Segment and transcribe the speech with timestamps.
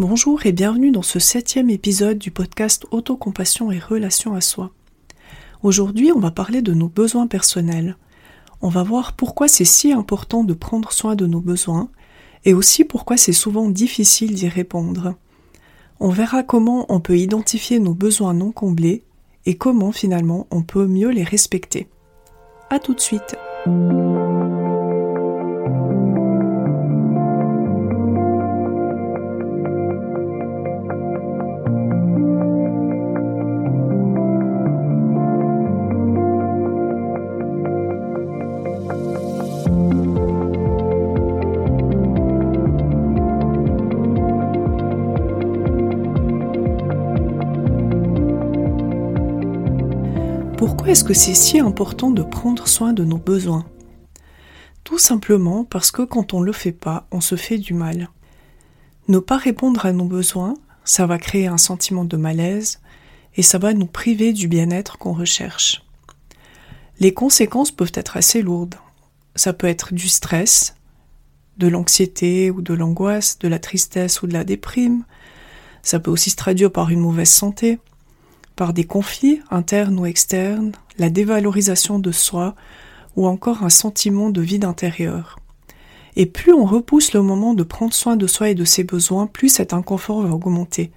[0.00, 4.70] Bonjour et bienvenue dans ce septième épisode du podcast Autocompassion et Relation à soi.
[5.62, 7.98] Aujourd'hui, on va parler de nos besoins personnels.
[8.62, 11.90] On va voir pourquoi c'est si important de prendre soin de nos besoins
[12.46, 15.16] et aussi pourquoi c'est souvent difficile d'y répondre.
[16.00, 19.04] On verra comment on peut identifier nos besoins non comblés
[19.44, 21.88] et comment finalement on peut mieux les respecter.
[22.70, 23.36] A tout de suite!
[50.60, 53.64] Pourquoi est-ce que c'est si important de prendre soin de nos besoins?
[54.84, 58.10] Tout simplement parce que quand on ne le fait pas, on se fait du mal.
[59.08, 60.52] Ne pas répondre à nos besoins,
[60.84, 62.80] ça va créer un sentiment de malaise
[63.36, 65.82] et ça va nous priver du bien-être qu'on recherche.
[66.98, 68.74] Les conséquences peuvent être assez lourdes.
[69.36, 70.74] Ça peut être du stress,
[71.56, 75.04] de l'anxiété ou de l'angoisse, de la tristesse ou de la déprime.
[75.82, 77.78] Ça peut aussi se traduire par une mauvaise santé,
[78.60, 82.54] par des conflits internes ou externes, la dévalorisation de soi
[83.16, 85.38] ou encore un sentiment de vide intérieur.
[86.14, 89.26] Et plus on repousse le moment de prendre soin de soi et de ses besoins,
[89.26, 90.92] plus cet inconfort va augmenter.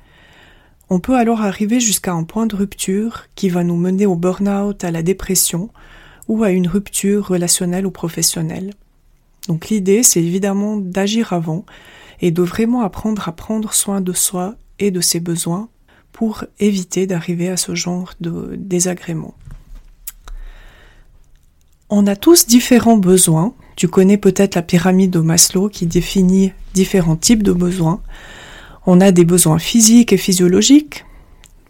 [0.89, 4.83] On peut alors arriver jusqu'à un point de rupture qui va nous mener au burn-out,
[4.83, 5.69] à la dépression
[6.27, 8.73] ou à une rupture relationnelle ou professionnelle.
[9.47, 11.63] Donc l'idée, c'est évidemment d'agir avant
[12.19, 15.69] et de vraiment apprendre à prendre soin de soi et de ses besoins
[16.13, 19.33] pour éviter d'arriver à ce genre de désagrément.
[21.89, 23.53] On a tous différents besoins.
[23.75, 28.01] Tu connais peut-être la pyramide de Maslow qui définit différents types de besoins.
[28.85, 31.05] On a des besoins physiques et physiologiques,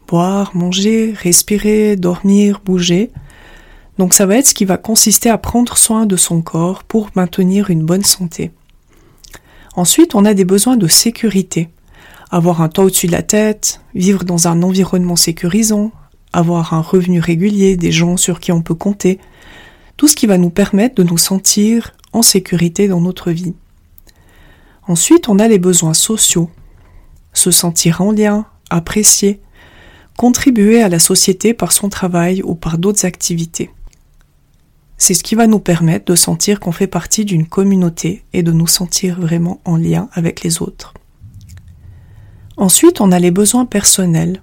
[0.08, 3.11] boire, manger, respirer, dormir, bouger.
[3.97, 7.10] Donc ça va être ce qui va consister à prendre soin de son corps pour
[7.15, 8.52] maintenir une bonne santé.
[9.75, 11.70] Ensuite, on a des besoins de sécurité
[12.33, 15.92] avoir un toit au-dessus de la tête, vivre dans un environnement sécurisant,
[16.33, 19.20] avoir un revenu régulier, des gens sur qui on peut compter,
[19.98, 23.54] tout ce qui va nous permettre de nous sentir en sécurité dans notre vie.
[24.88, 26.49] Ensuite, on a les besoins sociaux.
[27.33, 29.39] Se sentir en lien, apprécier,
[30.17, 33.70] contribuer à la société par son travail ou par d'autres activités.
[34.98, 38.52] C'est ce qui va nous permettre de sentir qu'on fait partie d'une communauté et de
[38.52, 40.95] nous sentir vraiment en lien avec les autres.
[42.58, 44.41] Ensuite, on a les besoins personnels.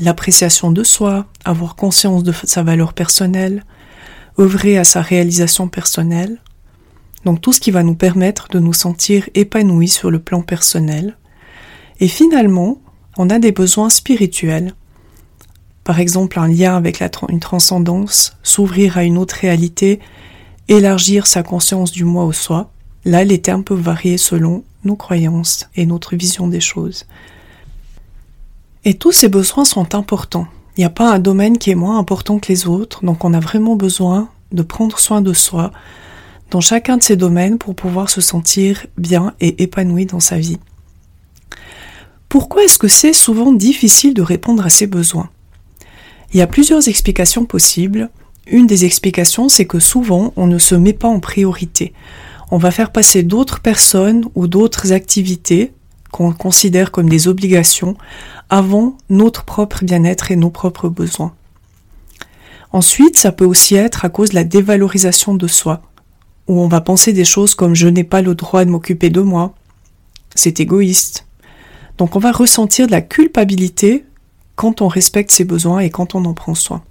[0.00, 3.64] L'appréciation de soi, avoir conscience de sa valeur personnelle,
[4.38, 6.38] œuvrer à sa réalisation personnelle.
[7.24, 11.16] Donc tout ce qui va nous permettre de nous sentir épanouis sur le plan personnel.
[12.00, 12.80] Et finalement,
[13.16, 14.74] on a des besoins spirituels.
[15.84, 20.00] Par exemple, un lien avec une transcendance, s'ouvrir à une autre réalité,
[20.68, 22.70] élargir sa conscience du moi au soi.
[23.04, 27.06] Là, les termes peuvent varier selon nos croyances et notre vision des choses.
[28.84, 30.46] Et tous ces besoins sont importants.
[30.76, 33.32] Il n'y a pas un domaine qui est moins important que les autres, donc on
[33.32, 35.72] a vraiment besoin de prendre soin de soi
[36.50, 40.58] dans chacun de ces domaines pour pouvoir se sentir bien et épanoui dans sa vie.
[42.28, 45.30] Pourquoi est-ce que c'est souvent difficile de répondre à ces besoins?
[46.32, 48.10] Il y a plusieurs explications possibles.
[48.46, 51.92] Une des explications, c'est que souvent on ne se met pas en priorité
[52.50, 55.72] on va faire passer d'autres personnes ou d'autres activités
[56.12, 57.96] qu'on considère comme des obligations
[58.50, 61.34] avant notre propre bien-être et nos propres besoins.
[62.72, 65.82] Ensuite, ça peut aussi être à cause de la dévalorisation de soi,
[66.48, 69.20] où on va penser des choses comme je n'ai pas le droit de m'occuper de
[69.20, 69.54] moi,
[70.34, 71.26] c'est égoïste.
[71.98, 74.04] Donc on va ressentir de la culpabilité
[74.56, 76.82] quand on respecte ses besoins et quand on en prend soin.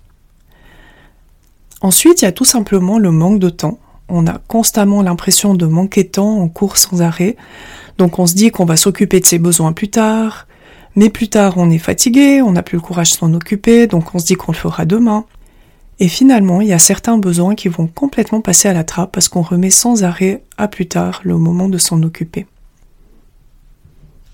[1.82, 3.78] Ensuite, il y a tout simplement le manque de temps
[4.14, 7.36] on a constamment l'impression de manquer de temps, en court sans arrêt.
[7.98, 10.48] Donc on se dit qu'on va s'occuper de ses besoins plus tard,
[10.96, 14.14] mais plus tard on est fatigué, on n'a plus le courage de s'en occuper, donc
[14.14, 15.26] on se dit qu'on le fera demain.
[16.00, 19.30] Et finalement, il y a certains besoins qui vont complètement passer à la trappe parce
[19.30, 22.46] qu'on remet sans arrêt à plus tard le moment de s'en occuper.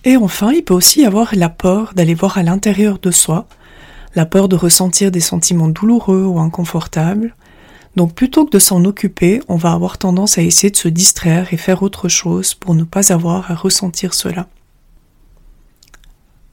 [0.06, 3.48] Et enfin, il peut aussi y avoir la peur d'aller voir à l'intérieur de soi,
[4.16, 7.36] la peur de ressentir des sentiments douloureux ou inconfortables,
[7.96, 11.54] donc plutôt que de s'en occuper, on va avoir tendance à essayer de se distraire
[11.54, 14.48] et faire autre chose pour ne pas avoir à ressentir cela.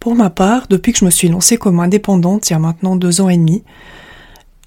[0.00, 2.96] Pour ma part, depuis que je me suis lancée comme indépendante il y a maintenant
[2.96, 3.64] deux ans et demi,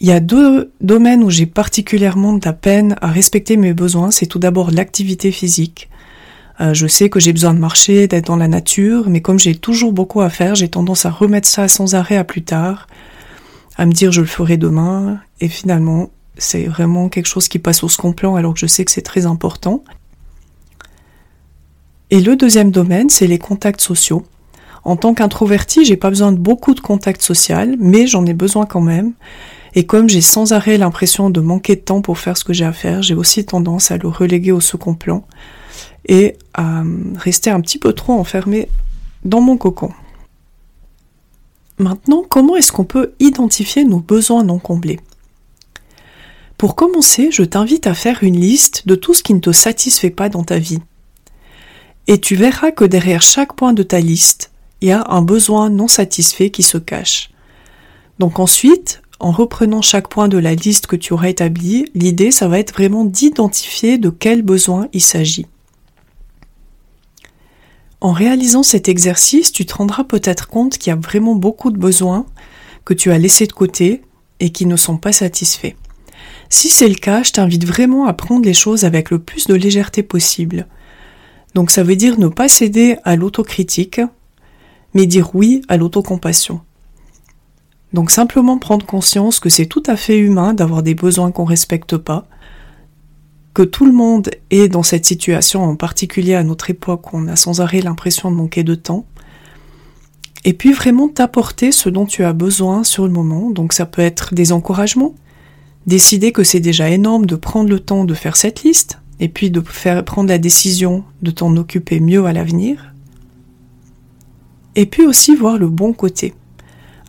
[0.01, 4.12] il y a deux domaines où j'ai particulièrement de la peine à respecter mes besoins.
[4.12, 5.89] C'est tout d'abord l'activité physique.
[6.62, 9.56] Euh, je sais que j'ai besoin de marcher, d'être dans la nature, mais comme j'ai
[9.56, 12.88] toujours beaucoup à faire, j'ai tendance à remettre ça sans arrêt à plus tard,
[13.77, 17.83] à me dire je le ferai demain, et finalement c'est vraiment quelque chose qui passe
[17.83, 19.83] au second plan alors que je sais que c'est très important.
[22.09, 24.25] Et le deuxième domaine, c'est les contacts sociaux.
[24.83, 28.65] En tant qu'introverti, j'ai pas besoin de beaucoup de contacts sociaux, mais j'en ai besoin
[28.65, 29.13] quand même.
[29.75, 32.65] Et comme j'ai sans arrêt l'impression de manquer de temps pour faire ce que j'ai
[32.65, 35.24] à faire, j'ai aussi tendance à le reléguer au second plan
[36.07, 36.81] et à
[37.18, 38.69] rester un petit peu trop enfermé
[39.25, 39.91] dans mon cocon.
[41.77, 45.00] Maintenant, comment est-ce qu'on peut identifier nos besoins non comblés?
[46.60, 50.10] Pour commencer, je t'invite à faire une liste de tout ce qui ne te satisfait
[50.10, 50.82] pas dans ta vie.
[52.08, 54.52] Et tu verras que derrière chaque point de ta liste,
[54.82, 57.30] il y a un besoin non satisfait qui se cache.
[58.20, 62.50] Donc ensuite, en reprenant chaque point de la liste que tu auras établie, l'idée, ça
[62.50, 65.48] va être vraiment d'identifier de quel besoin il s'agit.
[68.02, 71.78] En réalisant cet exercice, tu te rendras peut-être compte qu'il y a vraiment beaucoup de
[71.78, 72.26] besoins
[72.84, 74.02] que tu as laissés de côté
[74.42, 75.76] et qui ne sont pas satisfaits.
[76.50, 79.54] Si c'est le cas, je t'invite vraiment à prendre les choses avec le plus de
[79.54, 80.68] légèreté possible.
[81.56, 84.01] Donc ça veut dire ne pas céder à l'autocritique,
[84.94, 86.62] mais dire oui à l'autocompassion.
[87.94, 91.98] Donc simplement prendre conscience que c'est tout à fait humain d'avoir des besoins qu'on respecte
[91.98, 92.27] pas,
[93.54, 97.27] que tout le monde est dans cette situation, en particulier à notre époque où on
[97.27, 99.06] a sans arrêt l'impression de manquer de temps,
[100.45, 103.50] et puis vraiment t'apporter ce dont tu as besoin sur le moment.
[103.50, 105.15] Donc ça peut être des encouragements,
[105.88, 109.52] décider que c'est déjà énorme de prendre le temps de faire cette liste, et puis
[109.52, 112.94] de faire prendre la décision de t'en occuper mieux à l'avenir,
[114.76, 116.34] et puis aussi voir le bon côté.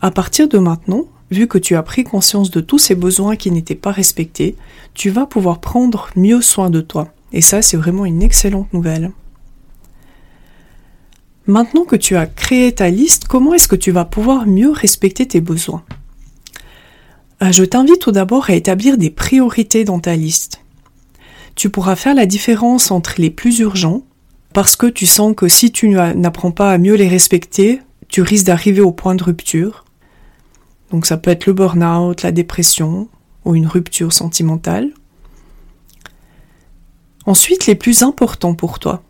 [0.01, 3.51] À partir de maintenant, vu que tu as pris conscience de tous ces besoins qui
[3.51, 4.55] n'étaient pas respectés,
[4.93, 7.13] tu vas pouvoir prendre mieux soin de toi.
[7.31, 9.11] Et ça, c'est vraiment une excellente nouvelle.
[11.47, 15.27] Maintenant que tu as créé ta liste, comment est-ce que tu vas pouvoir mieux respecter
[15.27, 15.83] tes besoins?
[17.49, 20.61] Je t'invite tout d'abord à établir des priorités dans ta liste.
[21.55, 24.03] Tu pourras faire la différence entre les plus urgents,
[24.53, 28.45] parce que tu sens que si tu n'apprends pas à mieux les respecter, tu risques
[28.45, 29.85] d'arriver au point de rupture,
[30.91, 33.07] donc ça peut être le burn-out, la dépression
[33.45, 34.91] ou une rupture sentimentale.
[37.25, 39.01] Ensuite, les plus importants pour toi.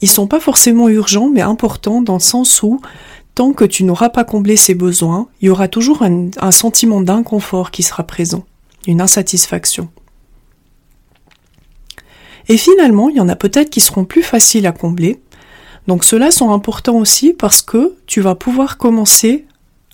[0.00, 2.80] Ils sont pas forcément urgents, mais importants dans le sens où,
[3.34, 7.70] tant que tu n'auras pas comblé ces besoins, il y aura toujours un, sentiment d'inconfort
[7.70, 8.44] qui sera présent,
[8.86, 9.88] une insatisfaction.
[12.48, 15.20] Et finalement, il y en a peut-être qui seront plus faciles à combler.
[15.86, 19.46] Donc ceux-là sont importants aussi parce que tu vas pouvoir commencer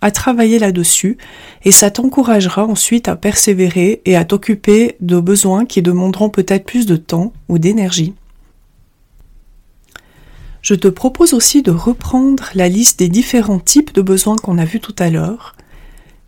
[0.02, 1.18] à travailler là-dessus
[1.64, 6.86] et ça t'encouragera ensuite à persévérer et à t'occuper de besoins qui demanderont peut-être plus
[6.86, 8.14] de temps ou d'énergie.
[10.62, 14.64] Je te propose aussi de reprendre la liste des différents types de besoins qu'on a
[14.64, 15.56] vus tout à l'heure,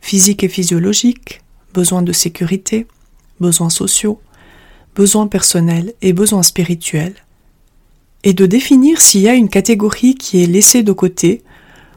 [0.00, 1.43] physiques et physiologiques,
[1.75, 2.87] besoins de sécurité,
[3.40, 4.20] besoins sociaux,
[4.94, 7.14] besoins personnels et besoins spirituels,
[8.25, 11.43] et de définir s'il y a une catégorie qui est laissée de côté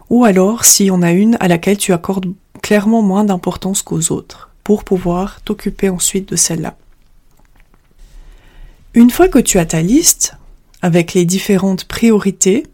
[0.10, 4.50] ou alors si on a une à laquelle tu accordes clairement moins d'importance qu'aux autres,
[4.64, 6.78] pour pouvoir t'occuper ensuite de celle-là.
[8.94, 10.36] Une fois que tu as ta liste,
[10.86, 12.68] avec les différentes priorités,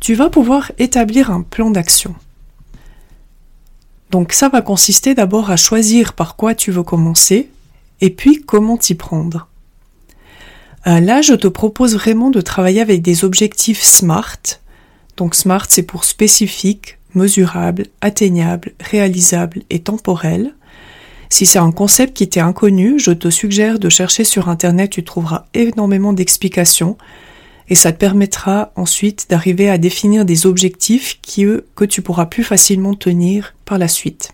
[0.00, 2.14] tu vas pouvoir établir un plan d'action.
[4.10, 7.50] Donc ça va consister d'abord à choisir par quoi tu veux commencer
[8.00, 9.46] et puis comment t'y prendre.
[10.86, 14.62] Euh, là, je te propose vraiment de travailler avec des objectifs SMART,
[15.18, 20.54] donc SMART, c'est pour spécifique, mesurable, atteignable, réalisable et temporel.
[21.30, 25.04] Si c'est un concept qui t'est inconnu, je te suggère de chercher sur Internet, tu
[25.04, 26.96] trouveras énormément d'explications
[27.68, 32.26] et ça te permettra ensuite d'arriver à définir des objectifs qui, eux, que tu pourras
[32.26, 34.32] plus facilement tenir par la suite.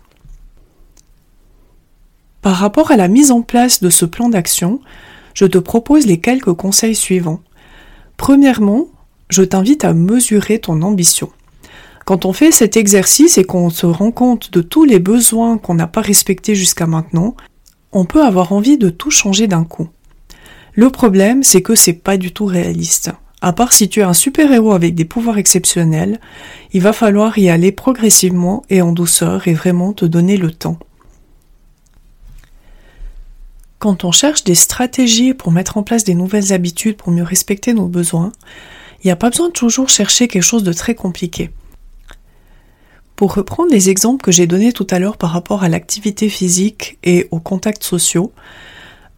[2.41, 4.79] Par rapport à la mise en place de ce plan d'action,
[5.33, 7.41] je te propose les quelques conseils suivants.
[8.15, 8.87] Premièrement,
[9.29, 11.29] je t'invite à mesurer ton ambition.
[12.05, 15.73] Quand on fait cet exercice et qu'on se rend compte de tous les besoins qu'on
[15.73, 17.35] n'a pas respectés jusqu'à maintenant,
[17.91, 19.89] on peut avoir envie de tout changer d'un coup.
[20.73, 23.11] Le problème, c'est que c'est pas du tout réaliste.
[23.41, 26.19] À part si tu es un super-héros avec des pouvoirs exceptionnels,
[26.73, 30.77] il va falloir y aller progressivement et en douceur et vraiment te donner le temps.
[33.79, 37.73] Quand on cherche des stratégies pour mettre en place des nouvelles habitudes pour mieux respecter
[37.73, 38.31] nos besoins,
[39.03, 41.49] il n'y a pas besoin de toujours chercher quelque chose de très compliqué.
[43.15, 46.97] Pour reprendre les exemples que j'ai donnés tout à l'heure par rapport à l'activité physique
[47.03, 48.33] et aux contacts sociaux,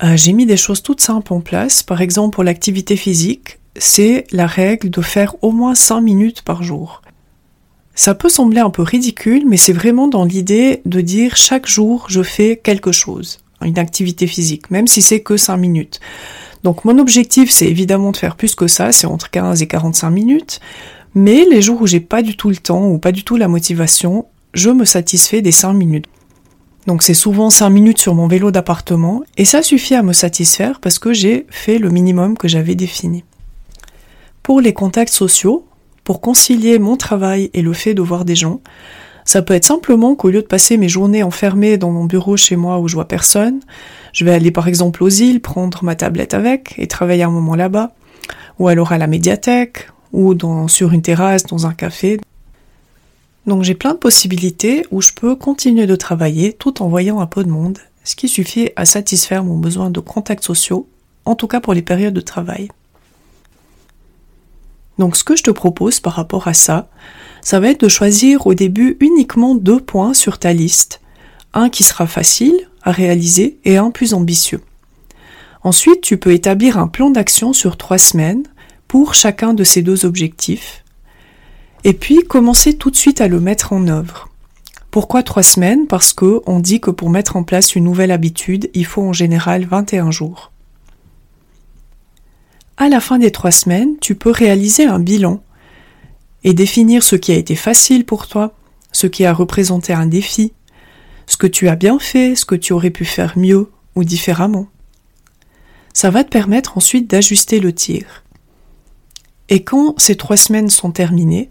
[0.04, 1.82] euh, j'ai mis des choses toutes simples en place.
[1.82, 6.62] Par exemple, pour l'activité physique, c'est la règle de faire au moins 5 minutes par
[6.62, 7.01] jour.
[7.96, 12.06] Ça peut sembler un peu ridicule, mais c'est vraiment dans l'idée de dire chaque jour
[12.10, 16.00] je fais quelque chose, une activité physique, même si c'est que 5 minutes.
[16.63, 20.12] Donc mon objectif c'est évidemment de faire plus que ça, c'est entre 15 et 45
[20.12, 20.60] minutes,
[21.17, 23.47] mais les jours où j'ai pas du tout le temps ou pas du tout la
[23.47, 26.05] motivation, je me satisfais des 5 minutes.
[26.86, 30.79] Donc c'est souvent 5 minutes sur mon vélo d'appartement et ça suffit à me satisfaire
[30.79, 33.24] parce que j'ai fait le minimum que j'avais défini.
[34.43, 35.65] Pour les contacts sociaux,
[36.03, 38.62] pour concilier mon travail et le fait de voir des gens,
[39.25, 42.55] ça peut être simplement qu'au lieu de passer mes journées enfermées dans mon bureau chez
[42.55, 43.62] moi où je vois personne,
[44.13, 47.55] je vais aller par exemple aux îles, prendre ma tablette avec et travailler un moment
[47.55, 47.95] là-bas,
[48.59, 50.36] ou alors à la médiathèque, ou
[50.67, 52.19] sur une terrasse, dans un café.
[53.45, 57.27] Donc j'ai plein de possibilités où je peux continuer de travailler tout en voyant un
[57.27, 60.88] peu de monde, ce qui suffit à satisfaire mon besoin de contacts sociaux,
[61.25, 62.69] en tout cas pour les périodes de travail.
[64.97, 66.89] Donc ce que je te propose par rapport à ça,
[67.41, 71.00] ça va être de choisir au début uniquement deux points sur ta liste,
[71.53, 74.62] un qui sera facile à réaliser et un plus ambitieux.
[75.63, 78.43] Ensuite, tu peux établir un plan d'action sur trois semaines
[78.88, 80.84] pour chacun de ces deux objectifs,
[81.84, 84.29] et puis commencer tout de suite à le mettre en œuvre.
[84.91, 85.88] Pourquoi trois semaines?
[85.88, 89.13] Parce que on dit que pour mettre en place une nouvelle habitude, il faut en
[89.13, 90.51] général 21 jours.
[92.77, 95.44] À la fin des trois semaines, tu peux réaliser un bilan
[96.44, 98.53] et définir ce qui a été facile pour toi,
[98.91, 100.53] ce qui a représenté un défi,
[101.25, 104.67] ce que tu as bien fait, ce que tu aurais pu faire mieux ou différemment.
[105.94, 108.24] Ça va te permettre ensuite d'ajuster le tir.
[109.50, 111.50] Et quand ces trois semaines sont terminées,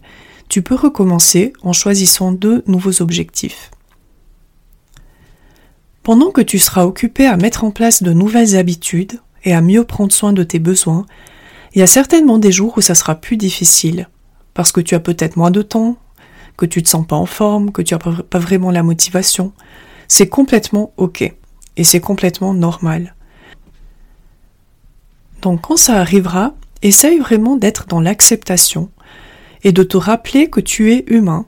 [0.49, 3.71] tu peux recommencer en choisissant deux nouveaux objectifs.
[6.03, 9.83] Pendant que tu seras occupé à mettre en place de nouvelles habitudes, et à mieux
[9.83, 11.05] prendre soin de tes besoins,
[11.73, 14.09] il y a certainement des jours où ça sera plus difficile,
[14.53, 15.97] parce que tu as peut-être moins de temps,
[16.57, 19.53] que tu te sens pas en forme, que tu n'as pas vraiment la motivation.
[20.07, 23.15] C'est complètement ok, et c'est complètement normal.
[25.41, 28.89] Donc quand ça arrivera, essaye vraiment d'être dans l'acceptation
[29.63, 31.45] et de te rappeler que tu es humain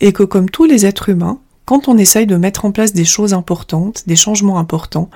[0.00, 3.04] et que comme tous les êtres humains, quand on essaye de mettre en place des
[3.04, 5.10] choses importantes, des changements importants,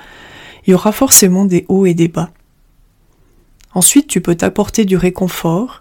[0.67, 2.31] il y aura forcément des hauts et des bas.
[3.75, 5.81] Ensuite, tu peux t'apporter du réconfort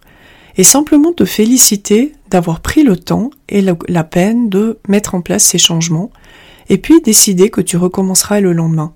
[0.57, 5.43] et simplement te féliciter d'avoir pris le temps et la peine de mettre en place
[5.43, 6.11] ces changements
[6.69, 8.93] et puis décider que tu recommenceras le lendemain.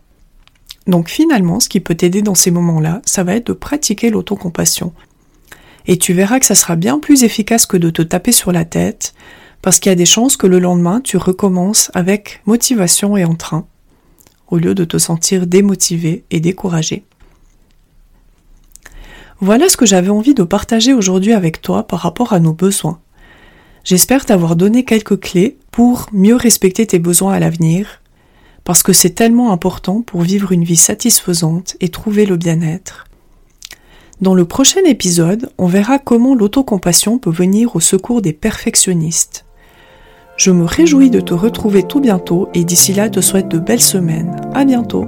[0.88, 4.94] Donc finalement, ce qui peut t'aider dans ces moments-là, ça va être de pratiquer l'autocompassion.
[5.88, 8.66] Et tu verras que ça sera bien plus efficace que de te taper sur la
[8.66, 9.14] tête,
[9.62, 13.68] parce qu'il y a des chances que le lendemain, tu recommences avec motivation et entrain
[14.50, 17.04] au lieu de te sentir démotivé et découragé.
[19.40, 23.00] Voilà ce que j'avais envie de partager aujourd'hui avec toi par rapport à nos besoins.
[23.84, 28.02] J'espère t'avoir donné quelques clés pour mieux respecter tes besoins à l'avenir,
[28.66, 33.06] parce que c'est tellement important pour vivre une vie satisfaisante et trouver le bien-être.
[34.22, 39.46] Dans le prochain épisode, on verra comment l'autocompassion peut venir au secours des perfectionnistes.
[40.36, 43.80] Je me réjouis de te retrouver tout bientôt et d'ici là te souhaite de belles
[43.82, 44.36] semaines.
[44.54, 45.06] À bientôt!